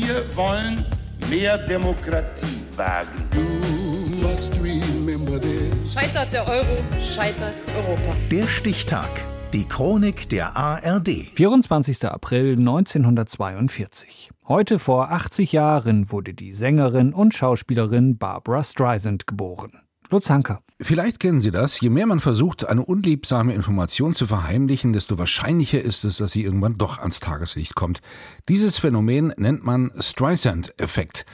[0.00, 0.84] Wir wollen
[1.28, 3.28] mehr Demokratie wagen.
[5.92, 8.14] Scheitert der Euro, scheitert Europa.
[8.30, 9.08] Der Stichtag.
[9.52, 11.30] Die Chronik der ARD.
[11.34, 12.04] 24.
[12.04, 14.30] April 1942.
[14.46, 19.80] Heute vor 80 Jahren wurde die Sängerin und Schauspielerin Barbara Streisand geboren.
[20.10, 20.60] Lutz Hanker.
[20.80, 21.80] Vielleicht kennen Sie das.
[21.80, 26.44] Je mehr man versucht, eine unliebsame Information zu verheimlichen, desto wahrscheinlicher ist es, dass sie
[26.44, 28.00] irgendwann doch ans Tageslicht kommt.
[28.48, 31.26] Dieses Phänomen nennt man Streisand-Effekt.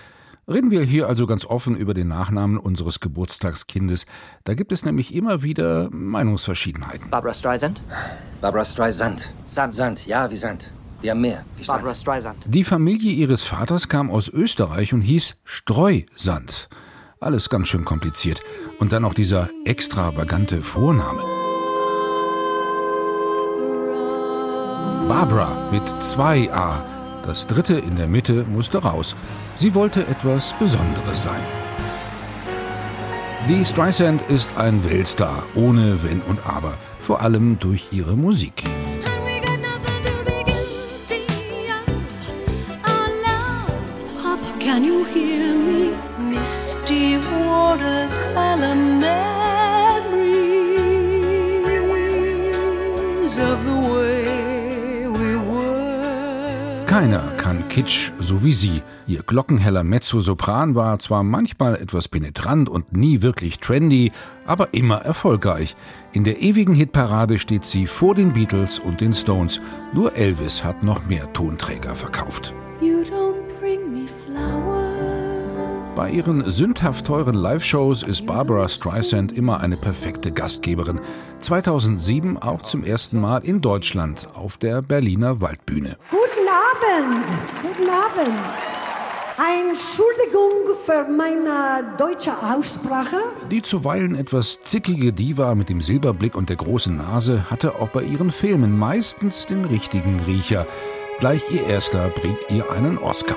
[0.49, 4.07] Reden wir hier also ganz offen über den Nachnamen unseres Geburtstagskindes.
[4.45, 7.11] Da gibt es nämlich immer wieder Meinungsverschiedenheiten.
[7.11, 7.81] Barbara Streisand?
[8.41, 9.35] Barbara Streisand.
[9.45, 9.75] Sand.
[9.75, 10.71] Sand, ja, wie Sand.
[11.01, 11.45] Wir haben mehr.
[11.57, 11.65] Wie.
[11.65, 12.45] Barbara Streisand.
[12.47, 16.69] Die Familie ihres Vaters kam aus Österreich und hieß Streusand.
[17.25, 18.43] Alles ganz schön kompliziert.
[18.79, 21.23] Und dann auch dieser extravagante Vorname.
[25.09, 26.85] Barbara mit zwei A.
[27.23, 29.17] Das dritte in der Mitte musste raus.
[29.59, 31.41] Sie wollte etwas Besonderes sein.
[33.49, 38.65] Die Streisand ist ein Weltstar, ohne Wenn und Aber, vor allem durch ihre Musik.
[44.61, 45.64] Can you hear me?
[56.95, 58.81] Keiner kann Kitsch so wie sie.
[59.09, 64.13] Ihr glockenheller Mezzosopran war zwar manchmal etwas penetrant und nie wirklich trendy,
[64.47, 65.75] aber immer erfolgreich.
[66.13, 69.61] In der ewigen Hitparade steht sie vor den Beatles und den Stones.
[69.93, 72.55] Nur Elvis hat noch mehr Tonträger verkauft.
[72.81, 74.95] You don't bring me flowers.
[75.97, 81.01] Bei ihren sündhaft teuren Live-Shows ist Barbara Streisand immer eine perfekte Gastgeberin.
[81.41, 85.97] 2007 auch zum ersten Mal in Deutschland auf der Berliner Waldbühne.
[86.55, 87.27] Guten Abend,
[87.63, 88.41] guten Abend.
[89.37, 93.17] Entschuldigung für meine deutsche Aussprache.
[93.51, 98.05] Die zuweilen etwas zickige Diva mit dem Silberblick und der großen Nase hatte auch bei
[98.05, 100.67] ihren Filmen meistens den richtigen Riecher.
[101.19, 103.37] Gleich ihr erster bringt ihr einen Oscar.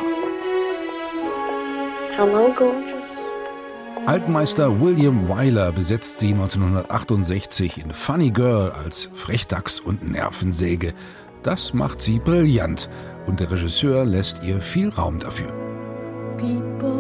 [2.16, 2.98] Hello, gorgeous.
[4.06, 10.94] Altmeister William Wyler besetzt sie 1968 in Funny Girl als Frechdachs und Nervensäge.
[11.48, 12.90] Das macht sie brillant
[13.26, 15.48] und der Regisseur lässt ihr viel Raum dafür.
[16.38, 16.92] People.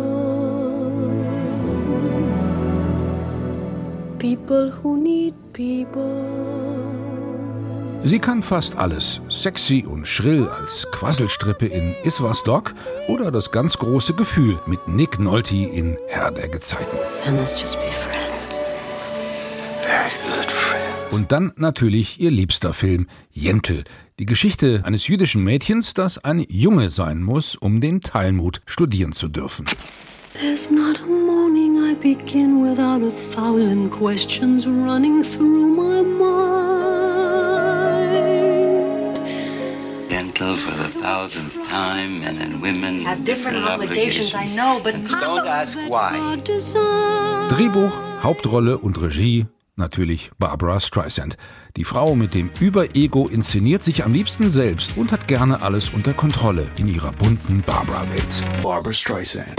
[4.18, 6.24] People who need people.
[8.06, 9.19] Sie kann fast alles.
[9.28, 12.74] Sexy und schrill als Quasselstrippe in Iswas Dog
[13.09, 16.97] oder das ganz große Gefühl mit Nick Nolte in Herr der Gezeiten.
[17.25, 18.26] Then let's just be friends.
[21.17, 23.85] Und dann natürlich ihr liebster Film, Jentel.
[24.19, 29.27] Die Geschichte eines jüdischen Mädchens, das ein Junge sein muss, um den Talmud studieren zu
[29.27, 29.66] dürfen.
[30.39, 36.38] There's not a morning I begin without a thousand questions running through my mind.
[40.09, 45.47] Gentle for the thousandth time, men and women Have different obligations, I know, but Don't
[45.47, 46.38] ask why.
[47.50, 51.38] Drehbuch, Hauptrolle und Regie natürlich Barbara Streisand.
[51.75, 56.13] Die Frau mit dem Überego inszeniert sich am liebsten selbst und hat gerne alles unter
[56.13, 58.43] Kontrolle in ihrer bunten Barbara-Welt.
[58.61, 59.53] Barbara Streisand.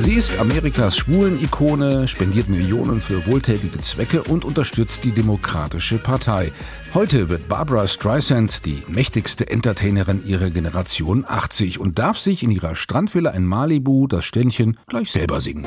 [0.00, 6.52] Sie ist Amerikas Schwulen-Ikone, spendiert Millionen für wohltätige Zwecke und unterstützt die Demokratische Partei.
[6.94, 12.76] Heute wird Barbara Streisand die mächtigste Entertainerin ihrer Generation 80 und darf sich in ihrer
[12.76, 15.66] Strandvilla in Malibu das Ständchen gleich selber singen.